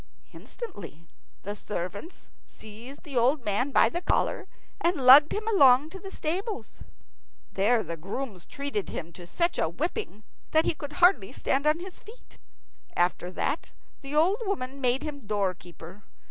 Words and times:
Instantly 0.33 1.05
the 1.43 1.55
servants 1.55 2.31
seized 2.43 3.03
the 3.03 3.15
old 3.15 3.45
man 3.45 3.69
by 3.69 3.87
the 3.87 4.01
collar 4.01 4.47
and 4.79 4.95
lugged 4.99 5.31
him 5.31 5.47
along 5.47 5.91
to 5.91 5.99
the 5.99 6.09
stables. 6.09 6.81
There 7.53 7.83
the 7.83 7.97
grooms 7.97 8.45
treated 8.45 8.89
him 8.89 9.13
to 9.13 9.27
such 9.27 9.59
a 9.59 9.69
whipping 9.69 10.23
that 10.53 10.65
he 10.65 10.73
could 10.73 10.93
hardly 10.93 11.31
stand 11.31 11.67
on 11.67 11.79
his 11.79 11.99
feet. 11.99 12.39
After 12.95 13.29
that 13.29 13.67
the 14.01 14.15
old 14.15 14.37
woman 14.43 14.81
made 14.81 15.03
him 15.03 15.27
doorkeeper. 15.27 16.01